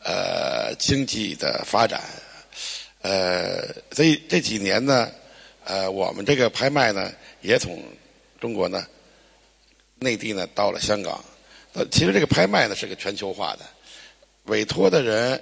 [0.03, 2.03] 呃经济的发展，
[3.01, 5.10] 呃，所以这几年呢，
[5.64, 7.82] 呃，我们这个拍卖呢，也从
[8.39, 8.86] 中国呢
[9.97, 11.24] 内地呢到了香港。
[11.74, 13.66] 呃，其实这个拍卖呢是个全球化的，
[14.46, 15.41] 委托的人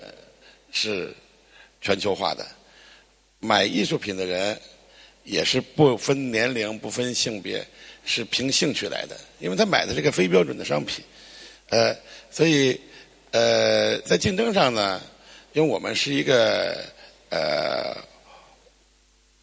[0.72, 1.14] 是
[1.82, 2.46] 全球化的，
[3.40, 4.60] 买艺术品的人。
[5.26, 7.66] 也是不分年龄、不分性别，
[8.04, 9.18] 是凭兴趣来的。
[9.40, 11.02] 因为他买的是个非标准的商品，
[11.70, 11.96] 呃，
[12.30, 12.78] 所以
[13.32, 15.02] 呃，在竞争上呢，
[15.54, 16.78] 因为我们是一个
[17.30, 17.96] 呃，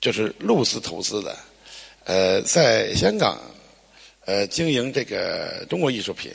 [0.03, 1.35] 就是路资投资的，
[2.05, 3.41] 呃，在香港
[4.27, 6.31] 呃经营这个中国艺术品，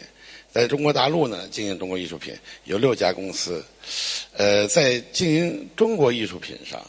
[0.56, 2.34] 在中国大陆呢经营中国艺术品
[2.64, 3.62] 有六家公司，
[4.38, 6.82] 呃，在经营中国艺术品上。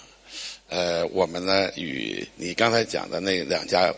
[0.68, 3.92] 呃，我们呢与你刚才讲的那两家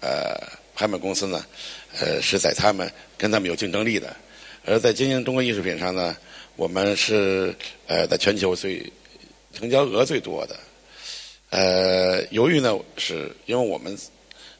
[0.00, 0.36] 呃
[0.74, 1.46] 拍卖公司呢，
[2.00, 4.16] 呃是在他们跟他们有竞争力的，
[4.64, 6.16] 而在经营中国艺术品上呢，
[6.56, 7.54] 我们是
[7.86, 8.84] 呃在全球最
[9.52, 10.58] 成交额最多的。
[11.50, 13.96] 呃，由于呢是因为我们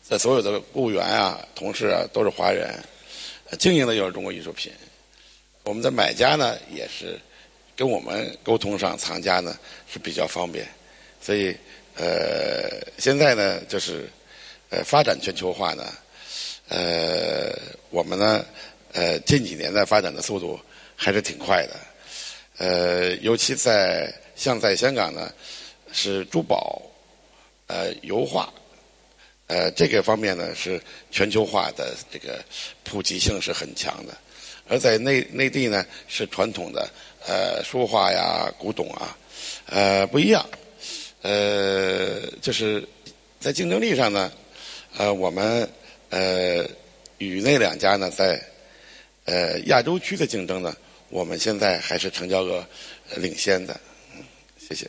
[0.00, 2.72] 在所有的雇员啊、同事啊都是华人，
[3.58, 4.72] 经营的又是中国艺术品，
[5.64, 7.18] 我们的买家呢也是
[7.76, 9.58] 跟我们沟通上，藏家呢
[9.90, 10.66] 是比较方便。
[11.20, 11.56] 所以，
[11.96, 12.68] 呃，
[12.98, 14.08] 现在呢，就是
[14.70, 15.92] 呃，发展全球化呢，
[16.68, 17.56] 呃，
[17.90, 18.44] 我们呢，
[18.92, 20.60] 呃，近几年的发展的速度
[20.96, 21.76] 还是挺快的，
[22.58, 25.32] 呃，尤其在像在香港呢，
[25.92, 26.82] 是珠宝、
[27.68, 28.52] 呃，油画，
[29.46, 30.80] 呃，这个方面呢是
[31.10, 32.42] 全球化的这个
[32.82, 34.16] 普及性是很强的，
[34.68, 36.88] 而在内内地呢是传统的
[37.26, 39.16] 呃书画呀、古董啊，
[39.66, 40.44] 呃，不一样。
[41.20, 42.86] 呃，就是
[43.38, 44.32] 在竞争力上呢，
[44.96, 45.68] 呃，我们
[46.10, 46.66] 呃
[47.18, 48.42] 与那两家呢在
[49.24, 50.74] 呃亚洲区的竞争呢，
[51.10, 52.66] 我们现在还是成交额
[53.16, 53.78] 领先的。
[54.58, 54.88] 谢谢。